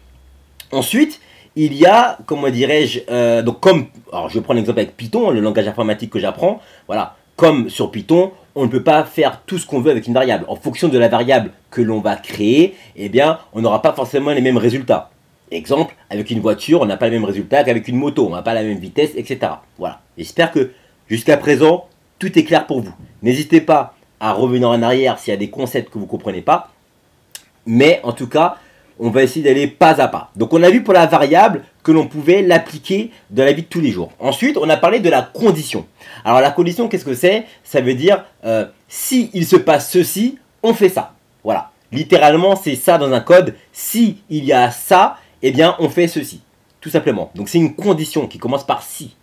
Ensuite, 0.72 1.20
il 1.56 1.74
y 1.74 1.86
a, 1.86 2.18
comment 2.26 2.50
dirais-je, 2.50 3.02
euh, 3.10 3.42
donc 3.42 3.60
comme, 3.60 3.88
alors 4.12 4.30
je 4.30 4.40
prendre 4.40 4.58
l'exemple 4.58 4.80
avec 4.80 4.96
Python, 4.96 5.32
le 5.32 5.40
langage 5.40 5.68
informatique 5.68 6.10
que 6.10 6.20
j'apprends, 6.20 6.62
voilà, 6.88 7.16
comme 7.36 7.70
sur 7.70 7.92
Python, 7.92 8.32
on 8.56 8.64
ne 8.64 8.70
peut 8.70 8.84
pas 8.84 9.04
faire 9.06 9.42
tout 9.46 9.58
ce 9.58 9.66
qu'on 9.66 9.80
veut 9.80 9.92
avec 9.92 10.08
une 10.08 10.14
variable. 10.14 10.46
En 10.50 10.56
fonction 10.56 10.90
de 10.90 10.98
la 10.98 11.08
variable 11.08 11.52
que 11.72 11.82
l'on 11.82 12.02
va 12.02 12.18
créer, 12.18 12.76
eh 12.96 13.10
bien, 13.10 13.40
on 13.54 13.62
n'aura 13.62 13.82
pas 13.82 13.94
forcément 13.94 14.32
les 14.32 14.42
mêmes 14.42 14.58
résultats. 14.58 15.12
Exemple, 15.52 15.96
avec 16.10 16.30
une 16.30 16.42
voiture, 16.42 16.82
on 16.82 16.86
n'a 16.86 16.98
pas 16.98 17.06
le 17.08 17.14
même 17.14 17.24
résultat 17.24 17.64
qu'avec 17.64 17.88
une 17.88 17.96
moto, 17.96 18.28
on 18.28 18.36
n'a 18.36 18.42
pas 18.42 18.54
la 18.54 18.64
même 18.64 18.78
vitesse, 18.78 19.12
etc. 19.16 19.54
Voilà. 19.78 20.02
J'espère 20.18 20.52
que 20.52 20.72
jusqu'à 21.08 21.38
présent, 21.38 21.88
tout 22.20 22.38
est 22.38 22.44
clair 22.44 22.68
pour 22.68 22.82
vous. 22.82 22.94
N'hésitez 23.24 23.62
pas 23.62 23.96
à 24.20 24.34
revenir 24.34 24.70
en 24.70 24.82
arrière 24.82 25.18
s'il 25.18 25.32
y 25.32 25.34
a 25.34 25.40
des 25.40 25.50
concepts 25.50 25.90
que 25.90 25.98
vous 25.98 26.06
ne 26.06 26.10
comprenez 26.10 26.42
pas. 26.42 26.72
Mais 27.66 28.02
en 28.04 28.12
tout 28.12 28.28
cas, 28.28 28.58
on 29.00 29.10
va 29.10 29.24
essayer 29.24 29.44
d'aller 29.44 29.68
pas 29.68 30.02
à 30.02 30.08
pas. 30.08 30.32
Donc 30.36 30.54
on 30.54 30.62
a 30.62 30.70
vu 30.70 30.84
pour 30.84 30.94
la 30.94 31.06
variable 31.06 31.64
que 31.84 31.92
l'on 31.92 32.08
pouvait 32.08 32.42
l'appliquer 32.42 33.12
dans 33.30 33.46
la 33.46 33.54
vie 33.54 33.64
de 33.64 33.68
tous 33.68 33.80
les 33.80 33.92
jours. 33.92 34.12
Ensuite, 34.20 34.58
on 34.58 34.70
a 34.70 34.78
parlé 34.78 35.00
de 35.00 35.10
la 35.10 35.22
condition. 35.22 35.86
Alors 36.26 36.42
la 36.42 36.52
condition, 36.52 36.88
qu'est-ce 36.88 37.06
que 37.06 37.16
c'est? 37.16 37.46
Ça 37.64 37.82
veut 37.82 37.96
dire 37.96 38.26
euh, 38.46 38.66
si 38.88 39.32
il 39.34 39.46
se 39.46 39.56
passe 39.56 39.90
ceci, 39.90 40.38
on 40.62 40.74
fait 40.74 40.90
ça. 40.90 41.14
Voilà. 41.44 41.72
Littéralement, 41.92 42.56
c'est 42.56 42.76
ça 42.76 42.98
dans 42.98 43.12
un 43.12 43.22
code. 43.22 43.56
Si 43.72 44.18
il 44.30 44.44
y 44.46 44.54
a 44.54 44.70
ça, 44.70 45.18
eh 45.42 45.52
bien, 45.52 45.76
on 45.80 45.90
fait 45.90 46.08
ceci. 46.08 46.42
Tout 46.82 46.90
simplement. 46.90 47.32
Donc 47.36 47.50
c'est 47.50 47.58
une 47.58 47.76
condition 47.76 48.28
qui 48.28 48.38
commence 48.38 48.66
par 48.66 48.84
si. 48.84 49.16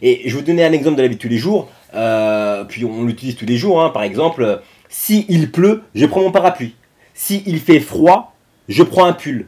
Et 0.00 0.22
je 0.24 0.30
vais 0.30 0.40
vous 0.40 0.46
donner 0.46 0.64
un 0.64 0.72
exemple 0.72 0.96
de 0.96 1.02
la 1.02 1.08
vie 1.08 1.16
de 1.16 1.20
tous 1.20 1.28
les 1.28 1.38
jours. 1.38 1.68
Euh, 1.94 2.64
puis 2.64 2.84
on 2.84 3.02
l'utilise 3.04 3.36
tous 3.36 3.46
les 3.46 3.56
jours. 3.56 3.82
Hein. 3.82 3.90
Par 3.90 4.04
exemple, 4.04 4.62
si 4.88 5.26
il 5.28 5.50
pleut, 5.50 5.82
je 5.94 6.06
prends 6.06 6.22
mon 6.22 6.30
parapluie. 6.30 6.74
Si 7.14 7.42
il 7.46 7.58
fait 7.58 7.80
froid, 7.80 8.32
je 8.68 8.82
prends 8.82 9.06
un 9.06 9.12
pull. 9.12 9.46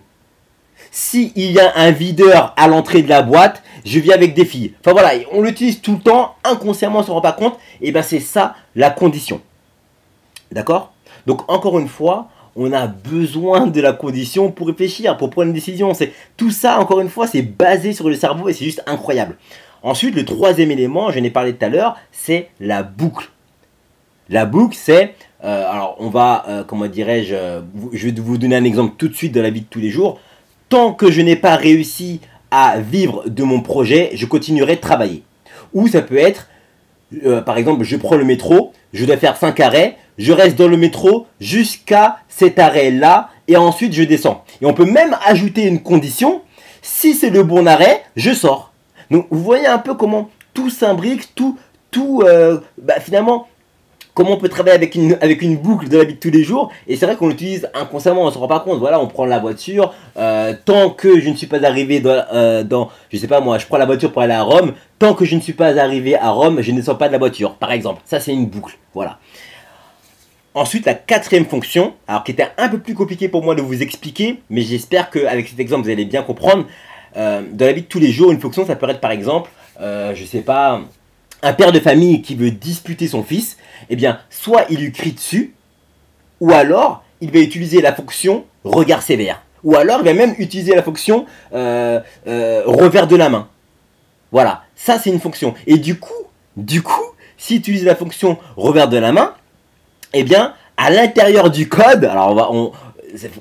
Si 0.90 1.32
il 1.37 1.52
y 1.52 1.61
a 1.61 1.72
un 1.76 1.90
videur 1.90 2.55
à 2.56 2.67
l'entrée 2.67 3.02
de 3.02 3.08
la 3.08 3.22
boîte, 3.22 3.62
je 3.84 4.00
viens 4.00 4.14
avec 4.14 4.34
des 4.34 4.44
filles. 4.44 4.75
Enfin 4.81 4.93
voilà, 4.93 5.12
on 5.32 5.43
l'utilise 5.43 5.81
tout 5.81 5.93
le 5.93 6.00
temps, 6.00 6.34
inconsciemment 6.43 6.99
on 6.99 7.02
ne 7.02 7.06
se 7.06 7.11
rend 7.11 7.20
pas 7.20 7.32
compte, 7.32 7.58
et 7.81 7.93
bien 7.93 8.02
c'est 8.02 8.21
ça 8.21 8.56
la 8.75 8.90
condition. 8.90 9.40
D'accord? 10.50 10.92
Donc 11.26 11.50
encore 11.50 11.78
une 11.78 11.88
fois, 11.88 12.28
on 12.56 12.73
a 12.73 12.87
besoin 12.87 13.66
de 13.66 13.80
la 13.80 13.92
condition 13.92 14.50
pour 14.50 14.66
réfléchir, 14.66 15.16
pour 15.16 15.30
prendre 15.30 15.49
une 15.49 15.54
décision. 15.54 15.95
C'est 15.95 16.12
tout 16.37 16.50
ça, 16.50 16.80
encore 16.80 17.00
une 17.00 17.09
fois, 17.09 17.26
c'est 17.26 17.42
basé 17.42 17.92
sur 17.92 18.09
le 18.09 18.16
cerveau 18.16 18.49
et 18.49 18.52
c'est 18.52 18.64
juste 18.64 18.83
incroyable. 18.87 19.37
Ensuite, 19.83 20.14
le 20.14 20.25
troisième 20.25 20.71
élément, 20.71 21.11
je 21.11 21.21
n'ai 21.21 21.30
parlé 21.30 21.54
tout 21.54 21.64
à 21.64 21.68
l'heure, 21.68 21.97
c'est 22.12 22.50
la 22.59 22.83
boucle. 22.83 23.30
La 24.28 24.45
boucle, 24.45 24.76
c'est 24.78 25.14
euh, 25.42 25.70
alors, 25.70 25.97
on 25.99 26.11
va, 26.11 26.44
euh, 26.49 26.64
comment 26.64 26.87
dirais-je, 26.87 27.35
euh, 27.35 27.61
je 27.92 28.09
vais 28.09 28.20
vous 28.20 28.37
donner 28.37 28.56
un 28.56 28.64
exemple 28.64 28.94
tout 28.99 29.09
de 29.09 29.14
suite 29.14 29.32
de 29.32 29.40
la 29.40 29.50
vie 29.50 29.62
de 29.62 29.66
tous 29.66 29.80
les 29.80 29.90
jours. 29.90 30.20
Tant 30.68 30.92
que 30.92 31.11
je 31.11 31.23
n'ai 31.23 31.37
pas 31.37 31.56
réussi 31.56 32.20
à 32.50 32.78
vivre 32.78 33.25
de 33.26 33.42
mon 33.42 33.61
projet, 33.61 34.11
je 34.14 34.26
continuerai 34.26 34.76
de 34.76 34.80
travailler. 34.80 35.23
Ou 35.73 35.88
ça 35.88 36.02
peut 36.02 36.18
être, 36.18 36.49
par 37.44 37.56
exemple, 37.56 37.85
je 37.85 37.97
prends 37.97 38.16
le 38.16 38.25
métro, 38.25 38.73
je 38.92 39.04
dois 39.04 39.16
faire 39.16 39.37
5 39.37 39.59
arrêts, 39.61 39.97
je 40.18 40.32
reste 40.32 40.56
dans 40.56 40.68
le 40.68 40.76
métro 40.76 41.26
jusqu'à 41.40 42.18
cet 42.28 42.59
arrêt-là, 42.59 43.30
et 43.49 43.56
ensuite 43.56 43.92
je 43.92 44.02
descends. 44.02 44.44
Et 44.61 44.66
on 44.66 44.75
peut 44.75 44.85
même 44.85 45.16
ajouter 45.25 45.62
une 45.64 45.80
condition, 45.80 46.42
si 46.82 47.14
c'est 47.14 47.30
le 47.30 47.44
bon 47.44 47.66
arrêt, 47.66 48.02
je 48.16 48.32
sors. 48.32 48.73
Donc 49.11 49.26
vous 49.30 49.42
voyez 49.42 49.66
un 49.66 49.78
peu 49.78 49.94
comment 49.94 50.28
tout 50.54 50.70
s'imbrique, 50.70 51.35
tout, 51.35 51.56
tout 51.90 52.25
bah, 52.78 53.00
finalement, 53.00 53.47
comment 54.14 54.33
on 54.33 54.37
peut 54.37 54.49
travailler 54.49 54.75
avec 54.75 54.95
une, 54.95 55.57
boucle 55.57 55.88
de 55.88 55.99
la 55.99 56.05
vie 56.05 56.14
de 56.14 56.19
tous 56.19 56.31
les 56.31 56.43
jours? 56.43 56.71
Et 56.87 56.97
c'est 56.97 57.07
vrai 57.07 57.17
qu'on 57.17 57.29
l'utilise 57.29 57.69
inconsciemment, 57.75 58.23
on 58.23 58.26
ne 58.26 58.31
se 58.31 58.38
rend 58.38 58.49
pas 58.49 58.61
compte. 58.61 58.79
Voilà, 58.79 59.00
on 59.00 59.07
prend 59.07 59.25
la 59.25 59.38
voiture. 59.38 59.95
Euh, 60.17 60.55
tant 60.64 60.90
que 60.90 61.21
je 61.21 61.29
ne 61.29 61.37
suis 61.37 61.47
pas 61.47 61.64
arrivé 61.64 62.00
dans, 62.00 62.25
euh, 62.33 62.62
dans, 62.62 62.90
je 63.11 63.19
sais 63.19 63.29
pas 63.29 63.40
moi, 63.40 63.59
je 63.59 63.67
prends 63.67 63.79
la 63.79 63.87
voiture 63.87 64.12
pour 64.12 64.23
aller 64.23 64.35
à 64.35 64.43
Rome. 64.43 64.73
Tant 64.99 65.14
que 65.14 65.25
je 65.25 65.37
ne 65.37 65.40
suis 65.40 65.52
pas 65.52 65.79
arrivé 65.79 66.17
à 66.17 66.31
Rome, 66.31 66.61
je 66.61 66.73
ne 66.73 66.83
sors 66.83 66.99
pas 66.99 67.09
de 67.09 67.12
la 67.12 67.19
voiture, 67.19 67.55
par 67.55 67.73
exemple. 67.73 68.02
Ça, 68.05 68.21
c'est 68.21 68.33
une 68.33 68.47
boucle. 68.47 68.76
Voilà. 68.95 69.19
Ensuite, 70.55 70.85
la 70.85 70.95
quatrième 70.95 71.47
fonction, 71.47 71.95
alors 72.09 72.25
qui 72.25 72.33
était 72.33 72.49
un 72.59 72.69
peu 72.69 72.79
plus 72.79 72.95
compliqué 72.95 73.29
pour 73.29 73.43
moi 73.45 73.55
de 73.55 73.62
vous 73.62 73.83
expliquer, 73.83 74.40
mais 74.50 74.62
j'espère 74.62 75.11
qu'avec 75.11 75.49
cet 75.49 75.61
exemple, 75.61 75.85
vous 75.85 75.90
allez 75.90 76.05
bien 76.05 76.23
comprendre. 76.23 76.67
Euh, 77.17 77.43
dans 77.52 77.67
la 77.67 77.73
vie 77.73 77.83
de 77.83 77.87
tous 77.87 77.99
les 77.99 78.11
jours, 78.12 78.33
une 78.33 78.40
fonction, 78.40 78.67
ça 78.67 78.76
peut 78.76 78.88
être 78.88 79.00
par 79.00 79.12
exemple, 79.12 79.50
je 79.79 80.25
sais 80.26 80.43
pas, 80.43 80.83
un 81.42 81.52
père 81.52 81.73
de 81.73 81.80
famille 81.80 82.23
qui 82.23 82.35
veut 82.35 82.50
disputer 82.50 83.09
son 83.09 83.23
fils, 83.23 83.56
eh 83.88 83.97
bien, 83.97 84.20
soit 84.30 84.66
il 84.70 84.80
lui 84.80 84.92
crie 84.92 85.12
dessus, 85.12 85.54
ou 86.40 86.52
alors 86.52 87.02
il 87.20 87.30
va 87.30 87.38
utiliser 87.38 87.80
la 87.80 87.94
fonction 87.94 88.44
regard 88.64 89.02
sévère. 89.02 89.42
Ou 89.62 89.76
alors 89.76 90.00
il 90.00 90.04
va 90.04 90.14
même 90.14 90.35
utiliser 90.38 90.75
la 90.75 90.82
fonction 90.82 91.26
euh, 91.52 92.00
euh, 92.26 92.62
revers 92.64 93.06
de 93.06 93.16
la 93.16 93.28
main. 93.28 93.49
Voilà, 94.32 94.62
ça 94.75 94.99
c'est 94.99 95.11
une 95.11 95.20
fonction. 95.20 95.54
Et 95.66 95.76
du 95.76 95.99
coup, 95.99 96.12
du 96.56 96.82
coup, 96.82 97.04
si 97.37 97.61
tu 97.61 97.70
utilises 97.70 97.85
la 97.85 97.97
fonction 97.97 98.38
revers 98.56 98.88
de 98.88 98.97
la 98.97 99.12
main, 99.12 99.35
eh 100.12 100.25
bien, 100.25 100.54
à 100.76 100.90
l'intérieur 100.90 101.50
du 101.50 101.68
code, 101.68 102.04
alors 102.04 102.30
on 102.30 102.35
va, 102.35 102.52
on, 102.52 102.73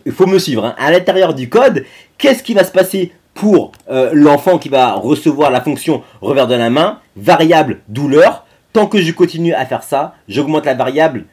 il 0.06 0.12
faut 0.12 0.25
me 0.25 0.39
suivre, 0.39 0.65
hein, 0.65 0.75
à 0.77 0.91
l'intérieur 0.91 1.34
du 1.34 1.50
code, 1.50 1.86
qu'est-ce 2.18 2.44
qui 2.44 2.53
va 2.53 2.63
se 2.63 2.72
passer 2.72 3.13
pour 3.39 3.72
euh, 3.89 4.10
l'enfant 4.12 4.58
qui 4.58 4.67
va 4.67 4.96
recevoir 4.96 5.50
la 5.50 5.62
fonction 5.62 6.03
revers 6.19 6.46
de 6.46 6.55
la 6.55 6.69
main 6.69 7.00
Variable 7.15 7.79
douleur. 7.88 8.46
Tant 8.74 8.86
que 8.86 9.00
je 9.00 9.13
continue 9.13 9.53
à 9.53 9.65
faire 9.65 9.81
ça, 9.84 10.13
j'augmente 10.27 10.65
la 10.65 10.74
variable, 10.74 11.25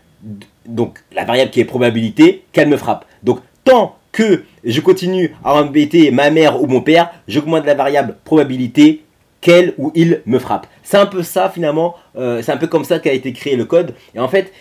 donc 0.66 1.00
la 1.12 1.24
variable 1.24 1.50
qui 1.50 1.60
est 1.60 1.64
probabilité, 1.64 2.44
qu'elle 2.52 2.68
me 2.68 2.76
frappe. 2.76 3.06
Donc 3.24 3.40
tant 3.64 3.96
que 4.12 4.44
je 4.62 4.80
continue 4.80 5.34
à 5.44 5.54
embêter 5.54 6.12
ma 6.12 6.30
mère 6.30 6.62
ou 6.62 6.68
mon 6.68 6.80
père, 6.80 7.10
j'augmente 7.26 7.66
la 7.66 7.74
variable 7.74 8.16
probabilité 8.24 9.02
qu'elle 9.40 9.74
ou 9.76 9.90
il 9.96 10.22
me 10.26 10.38
frappe. 10.38 10.68
C'est 10.84 10.98
un 10.98 11.06
peu 11.06 11.24
ça 11.24 11.50
finalement, 11.50 11.96
euh, 12.16 12.40
c'est 12.40 12.52
un 12.52 12.56
peu 12.56 12.68
comme 12.68 12.84
ça 12.84 13.00
qu'a 13.00 13.12
été 13.12 13.32
créé 13.32 13.56
le 13.56 13.64
code. 13.64 13.94
Et 14.14 14.20
en 14.20 14.28
fait, 14.28 14.52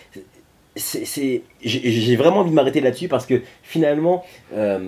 j'ai 0.76 2.16
vraiment 2.16 2.40
envie 2.40 2.50
de 2.50 2.56
m'arrêter 2.56 2.82
là-dessus 2.82 3.08
parce 3.08 3.28
que 3.28 3.44
finalement, 3.62 4.26
euh, 4.56 4.80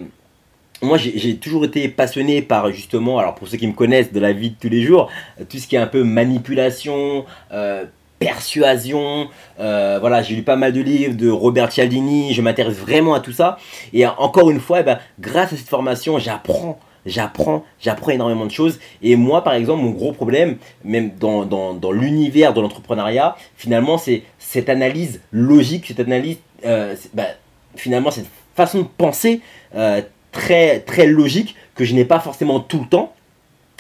moi 0.82 0.98
j'ai 0.98 1.38
toujours 1.38 1.66
été 1.66 1.88
passionné 1.88 2.42
par 2.42 2.72
justement, 2.72 3.20
alors 3.20 3.36
pour 3.36 3.48
ceux 3.48 3.58
qui 3.58 3.68
me 3.68 3.74
connaissent 3.74 4.14
de 4.14 4.20
la 4.20 4.34
vie 4.34 4.52
de 4.52 4.56
tous 4.60 4.70
les 4.70 4.84
jours, 4.84 5.10
tout 5.50 5.58
ce 5.58 5.68
qui 5.68 5.76
est 5.76 5.80
un 5.80 5.88
peu 5.88 6.04
manipulation, 6.04 7.26
euh, 7.52 7.86
persuasion. 8.20 9.30
voilà, 9.58 10.22
j'ai 10.24 10.36
lu 10.36 10.44
pas 10.44 10.56
mal 10.56 10.74
de 10.74 10.82
livres 10.82 11.16
de 11.16 11.30
Robert 11.30 11.72
Cialdini, 11.72 12.34
je 12.34 12.42
m'intéresse 12.42 12.78
vraiment 12.78 13.14
à 13.14 13.20
tout 13.20 13.32
ça. 13.32 13.58
Et 13.94 14.06
encore 14.08 14.50
une 14.50 14.60
fois, 14.60 14.80
eh 14.80 14.84
ben, 14.84 15.00
grâce 15.20 15.54
à 15.54 15.56
cette 15.58 15.70
formation, 15.70 16.18
j'apprends 16.18 16.80
j'apprends, 17.08 17.64
j'apprends 17.80 18.12
énormément 18.12 18.46
de 18.46 18.52
choses. 18.52 18.80
Et 19.02 19.16
moi, 19.16 19.44
par 19.44 19.54
exemple, 19.54 19.82
mon 19.82 19.92
gros 19.92 20.12
problème, 20.12 20.58
même 20.84 21.12
dans, 21.18 21.46
dans, 21.46 21.92
l'univers 21.92 22.54
de 22.54 22.62
l'entrepreneuriat, 22.62 23.36
finalement, 23.56 23.98
c'est 23.98 24.24
cette 24.38 24.70
analyse 24.70 25.22
logique, 25.32 25.88
cette 25.88 26.00
analyse, 26.00 26.38
euh, 26.66 26.96
bah, 27.14 27.28
finalement, 27.76 28.12
cette 28.12 28.28
façon 28.56 28.80
de 28.80 28.88
penser 28.98 29.42
euh, 29.76 30.02
très, 30.32 30.80
très 30.82 31.08
logique 31.08 31.56
que 31.76 31.86
je 31.86 31.94
n'ai 31.94 32.06
pas 32.06 32.20
forcément 32.20 32.60
tout 32.60 32.80
le 32.80 32.88
temps. 32.88 33.14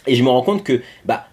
Et 0.06 0.16
je 0.16 0.24
me 0.24 0.30
rends 0.30 0.44
compte 0.44 0.63
que 0.63 0.82
bah, 1.06 1.27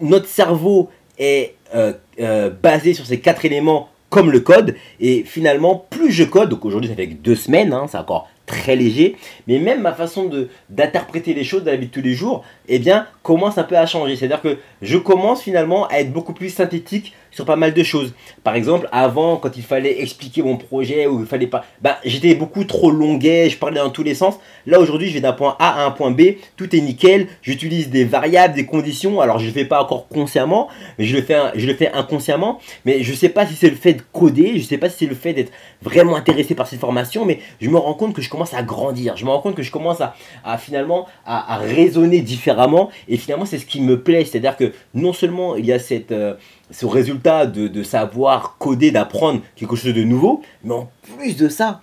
notre 0.00 0.26
cerveau 0.26 0.90
est 1.18 1.54
euh, 1.74 2.50
basé 2.62 2.94
sur 2.94 3.06
ces 3.06 3.20
quatre 3.20 3.44
éléments 3.44 3.88
comme 4.10 4.30
le 4.30 4.40
code. 4.40 4.76
Et 5.00 5.24
finalement, 5.24 5.86
plus 5.90 6.12
je 6.12 6.24
code, 6.24 6.48
donc 6.48 6.64
aujourd'hui 6.64 6.88
ça 6.90 6.96
fait 6.96 7.08
que 7.08 7.14
deux 7.14 7.34
semaines, 7.34 7.72
hein, 7.72 7.86
c'est 7.88 7.98
encore 7.98 8.28
très 8.46 8.76
léger, 8.76 9.16
mais 9.48 9.58
même 9.58 9.82
ma 9.82 9.92
façon 9.92 10.26
de 10.26 10.48
d'interpréter 10.70 11.34
les 11.34 11.42
choses 11.42 11.64
dans 11.64 11.72
la 11.72 11.76
vie 11.76 11.88
de 11.88 11.90
tous 11.90 12.00
les 12.00 12.14
jours, 12.14 12.44
eh 12.68 12.78
bien, 12.78 13.06
commence 13.22 13.58
un 13.58 13.64
peu 13.64 13.76
à 13.76 13.86
changer. 13.86 14.16
C'est-à-dire 14.16 14.40
que 14.40 14.58
je 14.82 14.96
commence 14.96 15.42
finalement 15.42 15.88
à 15.88 15.96
être 15.96 16.12
beaucoup 16.12 16.32
plus 16.32 16.50
synthétique 16.50 17.12
sur 17.36 17.44
pas 17.44 17.56
mal 17.56 17.74
de 17.74 17.82
choses. 17.82 18.14
Par 18.42 18.54
exemple, 18.54 18.88
avant, 18.92 19.36
quand 19.36 19.56
il 19.56 19.62
fallait 19.62 20.00
expliquer 20.00 20.42
mon 20.42 20.56
projet 20.56 21.06
ou 21.06 21.20
il 21.20 21.26
fallait 21.26 21.46
pas, 21.46 21.64
bah, 21.82 21.98
j'étais 22.02 22.34
beaucoup 22.34 22.64
trop 22.64 22.90
longuet, 22.90 23.50
je 23.50 23.58
parlais 23.58 23.78
dans 23.78 23.90
tous 23.90 24.02
les 24.02 24.14
sens. 24.14 24.38
Là 24.66 24.80
aujourd'hui, 24.80 25.08
je 25.08 25.14
vais 25.14 25.20
d'un 25.20 25.34
point 25.34 25.54
A 25.58 25.82
à 25.82 25.86
un 25.86 25.90
point 25.90 26.10
B, 26.10 26.36
tout 26.56 26.74
est 26.74 26.80
nickel. 26.80 27.28
J'utilise 27.42 27.90
des 27.90 28.04
variables, 28.04 28.54
des 28.54 28.64
conditions. 28.64 29.20
Alors 29.20 29.38
je 29.38 29.46
le 29.46 29.52
fais 29.52 29.66
pas 29.66 29.82
encore 29.82 30.08
consciemment, 30.08 30.68
mais 30.98 31.04
je 31.04 31.14
le 31.14 31.22
fais, 31.22 31.38
je 31.54 31.66
le 31.66 31.74
fais 31.74 31.92
inconsciemment. 31.92 32.58
Mais 32.86 33.02
je 33.02 33.12
sais 33.12 33.28
pas 33.28 33.46
si 33.46 33.54
c'est 33.54 33.68
le 33.68 33.76
fait 33.76 33.92
de 33.92 34.02
coder, 34.12 34.54
je 34.56 34.64
sais 34.64 34.78
pas 34.78 34.88
si 34.88 35.00
c'est 35.00 35.06
le 35.06 35.14
fait 35.14 35.34
d'être 35.34 35.52
vraiment 35.82 36.16
intéressé 36.16 36.54
par 36.54 36.66
cette 36.66 36.80
formation, 36.80 37.26
mais 37.26 37.40
je 37.60 37.68
me 37.68 37.76
rends 37.76 37.94
compte 37.94 38.14
que 38.14 38.22
je 38.22 38.30
commence 38.30 38.54
à 38.54 38.62
grandir. 38.62 39.18
Je 39.18 39.26
me 39.26 39.30
rends 39.30 39.40
compte 39.40 39.56
que 39.56 39.62
je 39.62 39.70
commence 39.70 40.00
à, 40.00 40.56
finalement 40.56 41.06
à, 41.26 41.58
raisonner 41.58 42.22
différemment. 42.22 42.88
Et 43.08 43.18
finalement, 43.18 43.44
c'est 43.44 43.58
ce 43.58 43.66
qui 43.66 43.82
me 43.82 44.00
plaît, 44.00 44.24
c'est-à-dire 44.24 44.56
que 44.56 44.72
non 44.94 45.12
seulement 45.12 45.56
il 45.56 45.66
y 45.66 45.72
a 45.72 45.78
cette 45.78 46.12
euh, 46.12 46.34
ce 46.70 46.86
résultat 46.86 47.46
de, 47.46 47.82
savoir 47.82 48.56
coder, 48.58 48.90
d'apprendre 48.90 49.40
quelque 49.54 49.76
chose 49.76 49.94
de 49.94 50.02
nouveau, 50.02 50.42
mais 50.64 50.74
en 50.74 50.90
plus 51.16 51.36
de 51.36 51.48
ça, 51.48 51.80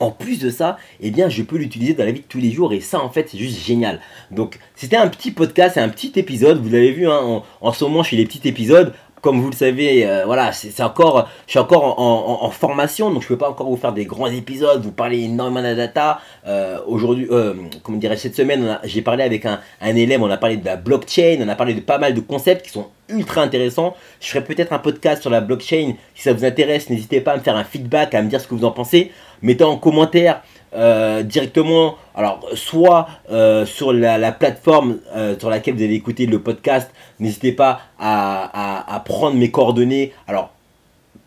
en 0.00 0.10
plus 0.10 0.40
de 0.40 0.50
ça, 0.50 0.78
eh 1.00 1.10
bien, 1.10 1.28
je 1.28 1.42
peux 1.42 1.56
l'utiliser 1.56 1.94
dans 1.94 2.04
la 2.04 2.12
vie 2.12 2.20
de 2.20 2.26
tous 2.26 2.38
les 2.38 2.50
jours 2.50 2.72
et 2.72 2.80
ça, 2.80 3.00
en 3.00 3.08
fait, 3.08 3.28
c'est 3.30 3.38
juste 3.38 3.64
génial. 3.64 4.00
Donc, 4.30 4.58
c'était 4.74 4.96
un 4.96 5.08
petit 5.08 5.30
podcast, 5.30 5.78
un 5.78 5.88
petit 5.88 6.12
épisode. 6.16 6.60
Vous 6.60 6.70
l'avez 6.70 6.90
vu, 6.90 7.08
hein, 7.08 7.20
en, 7.22 7.44
en, 7.60 7.72
ce 7.72 7.84
moment, 7.84 8.02
je 8.02 8.10
fais 8.10 8.16
des 8.16 8.26
petits 8.26 8.48
épisodes 8.48 8.92
comme 9.22 9.40
vous 9.40 9.50
le 9.50 9.56
savez, 9.56 10.04
euh, 10.04 10.24
voilà, 10.26 10.50
c'est 10.50 10.82
encore, 10.82 11.28
je 11.46 11.52
suis 11.52 11.58
encore 11.60 11.98
en, 11.98 12.50
formation, 12.50 13.10
donc 13.10 13.22
je 13.22 13.26
ne 13.26 13.28
peux 13.28 13.38
pas 13.38 13.48
encore 13.48 13.68
vous 13.68 13.76
faire 13.76 13.92
des 13.92 14.04
grands 14.04 14.26
épisodes, 14.26 14.82
vous 14.82 14.90
parler 14.90 15.22
énormément 15.22 15.62
de 15.62 15.74
data. 15.74 16.20
Euh, 16.46 16.78
aujourd'hui, 16.86 17.28
euh, 17.30 17.54
comme 17.84 18.00
dirais 18.00 18.16
cette 18.16 18.34
semaine, 18.34 18.80
j'ai 18.82 19.00
parlé 19.00 19.22
avec 19.22 19.46
un, 19.46 19.60
un, 19.80 19.94
élève, 19.94 20.20
on 20.22 20.30
a 20.30 20.36
parlé 20.36 20.56
de 20.56 20.66
la 20.66 20.76
blockchain, 20.76 21.38
on 21.40 21.48
a 21.48 21.54
parlé 21.54 21.74
de 21.74 21.80
pas 21.80 21.98
mal 21.98 22.14
de 22.14 22.20
concepts 22.20 22.66
qui 22.66 22.72
sont 22.72 22.88
ultra 23.08 23.42
intéressants. 23.42 23.94
Je 24.20 24.28
ferai 24.28 24.42
peut-être 24.42 24.72
un 24.72 24.80
podcast 24.80 25.22
sur 25.22 25.30
la 25.30 25.40
blockchain. 25.40 25.94
Si 26.16 26.22
ça 26.22 26.32
vous 26.32 26.44
intéresse, 26.44 26.90
n'hésitez 26.90 27.20
pas 27.20 27.32
à 27.32 27.36
me 27.36 27.42
faire 27.42 27.56
un 27.56 27.64
feedback, 27.64 28.14
à 28.14 28.22
me 28.22 28.28
dire 28.28 28.40
ce 28.40 28.48
que 28.48 28.54
vous 28.54 28.64
en 28.64 28.72
pensez. 28.72 29.12
Mettez 29.40 29.64
en 29.64 29.76
commentaire 29.76 30.42
euh, 30.74 31.22
directement, 31.22 31.96
alors 32.14 32.48
soit 32.54 33.08
euh, 33.30 33.66
sur 33.66 33.92
la, 33.92 34.32
plateforme 34.32 34.98
euh, 35.14 35.38
sur 35.38 35.50
laquelle 35.50 35.74
vous 35.74 35.82
avez 35.82 35.94
écouté 35.94 36.24
le 36.24 36.40
podcast, 36.40 36.90
n'hésitez 37.20 37.52
pas 37.52 37.82
à, 37.98 39.02
prendre 39.04 39.36
mes 39.36 39.50
coordonnées, 39.50 40.12
alors 40.26 40.50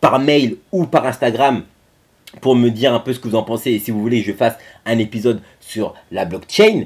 par 0.01 0.17
mail 0.17 0.57
ou 0.71 0.85
par 0.85 1.05
Instagram 1.05 1.63
pour 2.41 2.55
me 2.55 2.69
dire 2.69 2.93
un 2.93 2.99
peu 2.99 3.13
ce 3.13 3.19
que 3.19 3.27
vous 3.27 3.35
en 3.35 3.43
pensez 3.43 3.71
et 3.71 3.79
si 3.79 3.91
vous 3.91 4.01
voulez 4.01 4.21
que 4.21 4.31
je 4.31 4.35
fasse 4.35 4.55
un 4.85 4.97
épisode 4.97 5.41
sur 5.59 5.93
la 6.11 6.25
blockchain. 6.25 6.85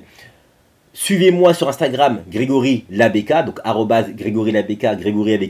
Suivez-moi 0.91 1.53
sur 1.53 1.69
Instagram, 1.69 2.23
Grégory 2.31 2.83
Labeka, 2.89 3.43
donc 3.43 3.59
arrobase 3.63 4.09
Grégory 4.15 4.57
avec 4.57 4.83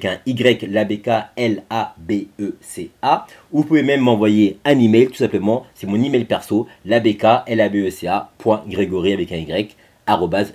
un 0.03 0.17
Y, 0.25 0.67
Labeka, 0.69 1.31
L-A-B-E-C-A. 1.37 3.25
Ou 3.51 3.57
vous 3.57 3.63
pouvez 3.63 3.83
même 3.83 4.01
m'envoyer 4.01 4.57
un 4.65 4.77
email, 4.77 5.07
tout 5.07 5.15
simplement, 5.15 5.65
c'est 5.73 5.87
mon 5.87 6.03
email 6.03 6.25
perso, 6.25 6.67
labeka, 6.85 7.45
L-A-B-E-C-A, 7.47 8.31
Grégory 8.67 9.13
avec 9.13 9.31
un 9.31 9.37
Y, 9.37 9.75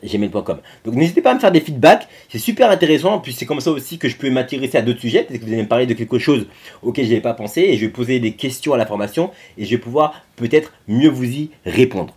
gmail.com. 0.04 0.58
Donc 0.84 0.94
n'hésitez 0.94 1.22
pas 1.22 1.30
à 1.30 1.34
me 1.34 1.40
faire 1.40 1.52
des 1.52 1.60
feedbacks, 1.60 2.06
c'est 2.28 2.38
super 2.38 2.70
intéressant, 2.70 3.20
puis 3.20 3.32
c'est 3.32 3.46
comme 3.46 3.60
ça 3.60 3.70
aussi 3.70 3.96
que 3.96 4.10
je 4.10 4.16
peux 4.16 4.28
m'intéresser 4.28 4.76
à 4.76 4.82
d'autres 4.82 5.00
sujets, 5.00 5.22
peut-être 5.22 5.40
que 5.40 5.46
vous 5.46 5.52
allez 5.52 5.62
me 5.62 5.68
parler 5.68 5.86
de 5.86 5.94
quelque 5.94 6.18
chose 6.18 6.46
auquel 6.82 7.06
je 7.06 7.10
n'avais 7.10 7.22
pas 7.22 7.34
pensé, 7.34 7.62
et 7.62 7.76
je 7.76 7.86
vais 7.86 7.92
poser 7.92 8.20
des 8.20 8.32
questions 8.32 8.74
à 8.74 8.76
la 8.76 8.84
formation, 8.84 9.30
et 9.56 9.64
je 9.64 9.70
vais 9.70 9.78
pouvoir 9.78 10.22
peut-être 10.36 10.72
mieux 10.88 11.08
vous 11.08 11.24
y 11.24 11.50
répondre. 11.64 12.14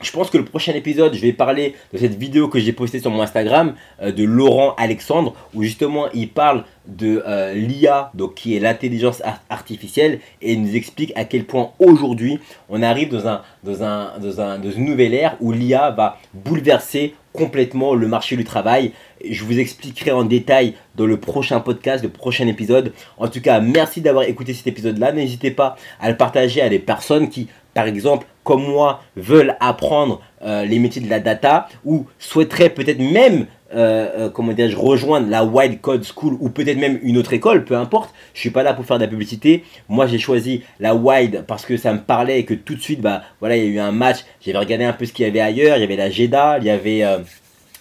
Je 0.00 0.10
pense 0.10 0.30
que 0.30 0.38
le 0.38 0.44
prochain 0.44 0.72
épisode, 0.72 1.14
je 1.14 1.20
vais 1.20 1.32
parler 1.32 1.74
de 1.92 1.98
cette 1.98 2.16
vidéo 2.16 2.48
que 2.48 2.58
j'ai 2.58 2.72
postée 2.72 3.00
sur 3.00 3.10
mon 3.10 3.22
Instagram 3.22 3.74
euh, 4.02 4.12
de 4.12 4.24
Laurent 4.24 4.74
Alexandre, 4.76 5.34
où 5.54 5.62
justement 5.62 6.08
il 6.12 6.28
parle 6.28 6.64
de 6.86 7.22
euh, 7.26 7.54
l'IA, 7.54 8.10
donc 8.14 8.34
qui 8.34 8.56
est 8.56 8.60
l'intelligence 8.60 9.22
artificielle, 9.48 10.20
et 10.42 10.52
il 10.52 10.62
nous 10.62 10.76
explique 10.76 11.12
à 11.16 11.24
quel 11.24 11.44
point 11.44 11.70
aujourd'hui 11.78 12.38
on 12.68 12.82
arrive 12.82 13.08
dans 13.08 13.26
un, 13.26 13.42
dans 13.62 14.58
dans 14.58 14.70
une 14.70 14.84
nouvelle 14.84 15.14
ère 15.14 15.36
où 15.40 15.52
l'IA 15.52 15.90
va 15.90 16.18
bouleverser 16.34 17.14
complètement 17.32 17.94
le 17.94 18.06
marché 18.06 18.36
du 18.36 18.44
travail. 18.44 18.92
Je 19.28 19.44
vous 19.44 19.58
expliquerai 19.58 20.12
en 20.12 20.24
détail 20.24 20.74
dans 20.94 21.06
le 21.06 21.18
prochain 21.18 21.60
podcast, 21.60 22.02
le 22.02 22.08
prochain 22.08 22.46
épisode. 22.46 22.92
En 23.18 23.28
tout 23.28 23.40
cas, 23.40 23.60
merci 23.60 24.00
d'avoir 24.00 24.24
écouté 24.24 24.54
cet 24.54 24.66
épisode-là. 24.66 25.12
N'hésitez 25.12 25.50
pas 25.50 25.76
à 26.00 26.10
le 26.10 26.16
partager 26.16 26.62
à 26.62 26.68
des 26.68 26.78
personnes 26.78 27.28
qui, 27.28 27.48
par 27.74 27.86
exemple, 27.86 28.26
comme 28.44 28.64
moi, 28.64 29.02
veulent 29.16 29.56
apprendre 29.58 30.20
euh, 30.42 30.64
les 30.64 30.78
métiers 30.78 31.02
de 31.02 31.08
la 31.08 31.20
data 31.20 31.68
ou 31.84 32.06
souhaiteraient 32.18 32.70
peut-être 32.70 33.00
même 33.00 33.46
euh, 33.74 34.30
euh, 34.30 34.70
rejoindre 34.76 35.28
la 35.28 35.44
Wild 35.44 35.80
Code 35.80 36.04
School 36.04 36.36
ou 36.38 36.50
peut-être 36.50 36.78
même 36.78 37.00
une 37.02 37.16
autre 37.16 37.32
école, 37.32 37.64
peu 37.64 37.74
importe. 37.76 38.14
Je 38.34 38.40
suis 38.40 38.50
pas 38.50 38.62
là 38.62 38.74
pour 38.74 38.84
faire 38.84 38.98
de 38.98 39.04
la 39.04 39.08
publicité. 39.08 39.64
Moi, 39.88 40.06
j'ai 40.06 40.18
choisi 40.18 40.62
la 40.78 40.94
Wild 40.94 41.44
parce 41.48 41.64
que 41.64 41.76
ça 41.76 41.92
me 41.92 42.00
parlait 42.00 42.40
et 42.40 42.44
que 42.44 42.54
tout 42.54 42.74
de 42.74 42.80
suite, 42.80 43.00
bah 43.00 43.22
voilà, 43.40 43.56
il 43.56 43.64
y 43.64 43.66
a 43.66 43.70
eu 43.70 43.78
un 43.78 43.92
match. 43.92 44.18
J'avais 44.44 44.58
regardé 44.58 44.84
un 44.84 44.92
peu 44.92 45.06
ce 45.06 45.12
qu'il 45.12 45.24
y 45.24 45.28
avait 45.28 45.40
ailleurs. 45.40 45.78
Il 45.78 45.80
y 45.80 45.84
avait 45.84 45.96
la 45.96 46.10
Jeddah, 46.10 46.58
il 46.58 46.64
y 46.64 46.70
avait 46.70 47.02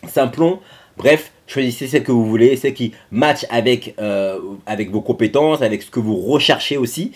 Simplon. 0.08 0.60
Bref, 0.96 1.32
choisissez 1.48 1.88
celle 1.88 2.04
que 2.04 2.12
vous 2.12 2.26
voulez, 2.26 2.56
celle 2.56 2.74
qui 2.74 2.94
match 3.12 3.46
avec 3.50 3.96
vos 4.90 5.02
compétences, 5.02 5.62
avec 5.62 5.82
ce 5.82 5.92
que 5.92 6.00
vous 6.00 6.16
recherchez 6.16 6.78
aussi. 6.78 7.12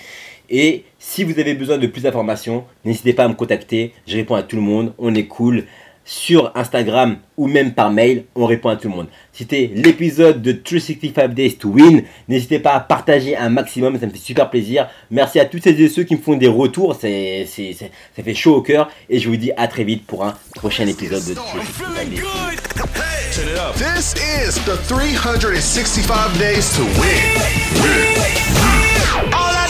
Et 0.49 0.83
si 0.99 1.23
vous 1.23 1.39
avez 1.39 1.53
besoin 1.53 1.77
de 1.77 1.87
plus 1.87 2.01
d'informations, 2.01 2.65
n'hésitez 2.85 3.13
pas 3.13 3.25
à 3.25 3.27
me 3.27 3.33
contacter. 3.33 3.93
Je 4.07 4.15
réponds 4.17 4.35
à 4.35 4.43
tout 4.43 4.55
le 4.55 4.61
monde. 4.61 4.93
On 4.97 5.13
est 5.15 5.25
cool. 5.25 5.65
Sur 6.09 6.53
Instagram 6.55 7.17
ou 7.35 7.47
même 7.47 7.73
par 7.73 7.91
mail, 7.91 8.23
on 8.33 8.45
répond 8.45 8.69
à 8.69 8.77
tout 8.77 8.87
le 8.87 8.95
monde. 8.95 9.07
C'était 9.33 9.69
l'épisode 9.75 10.41
de 10.41 10.53
365 10.53 11.33
Days 11.33 11.55
to 11.55 11.67
Win. 11.67 12.03
N'hésitez 12.29 12.59
pas 12.59 12.71
à 12.75 12.79
partager 12.79 13.35
un 13.35 13.49
maximum, 13.49 13.99
ça 13.99 14.05
me 14.05 14.11
fait 14.11 14.17
super 14.17 14.49
plaisir. 14.49 14.87
Merci 15.11 15.37
à 15.41 15.43
toutes 15.43 15.63
celles 15.63 15.81
et 15.81 15.89
ceux 15.89 16.03
qui 16.03 16.15
me 16.15 16.21
font 16.21 16.37
des 16.37 16.47
retours, 16.47 16.95
c'est, 16.97 17.45
ça 17.45 18.23
fait 18.23 18.33
chaud 18.33 18.55
au 18.55 18.61
cœur. 18.61 18.89
Et 19.09 19.19
je 19.19 19.27
vous 19.27 19.35
dis 19.35 19.51
à 19.57 19.67
très 19.67 19.83
vite 19.83 20.07
pour 20.07 20.23
un 20.23 20.33
prochain 20.55 20.87
épisode 20.87 21.25
de 21.25 21.33
365 21.33 22.09
Days 22.09 22.21
to 22.21 22.21
Win. 22.31 22.57
This 23.75 24.13
is 24.15 24.55
the 24.63 24.77
365 24.87 26.39
Days 26.39 26.71
to 26.77 26.83
Win. 27.01 28.27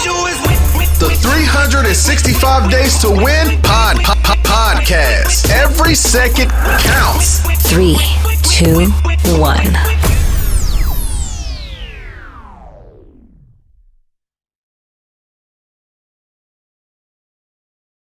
The 0.03 0.46
365 1.45 2.71
Days 2.71 2.97
to 2.99 3.09
Win 3.11 3.61
pod, 3.61 3.97
pod, 3.97 4.17
pod 4.23 4.37
podcast. 4.39 5.47
Every 5.51 5.93
second 5.93 6.49
counts. 6.79 7.41
Three, 7.69 7.97
two, 8.41 8.89
one. 9.39 10.16